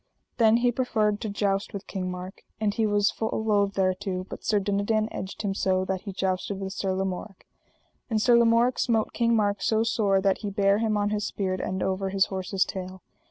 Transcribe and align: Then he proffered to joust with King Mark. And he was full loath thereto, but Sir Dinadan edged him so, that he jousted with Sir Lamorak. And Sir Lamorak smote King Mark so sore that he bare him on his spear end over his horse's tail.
Then 0.37 0.57
he 0.57 0.71
proffered 0.71 1.21
to 1.21 1.29
joust 1.29 1.73
with 1.75 1.85
King 1.85 2.09
Mark. 2.09 2.41
And 2.59 2.73
he 2.73 2.87
was 2.87 3.11
full 3.11 3.43
loath 3.45 3.75
thereto, 3.75 4.23
but 4.27 4.43
Sir 4.43 4.59
Dinadan 4.59 5.07
edged 5.11 5.43
him 5.43 5.53
so, 5.53 5.85
that 5.85 6.01
he 6.01 6.11
jousted 6.11 6.59
with 6.59 6.73
Sir 6.73 6.95
Lamorak. 6.95 7.45
And 8.09 8.19
Sir 8.19 8.35
Lamorak 8.35 8.79
smote 8.79 9.13
King 9.13 9.35
Mark 9.35 9.61
so 9.61 9.83
sore 9.83 10.19
that 10.19 10.39
he 10.39 10.49
bare 10.49 10.79
him 10.79 10.97
on 10.97 11.11
his 11.11 11.27
spear 11.27 11.53
end 11.61 11.83
over 11.83 12.09
his 12.09 12.25
horse's 12.33 12.65
tail. 12.65 13.03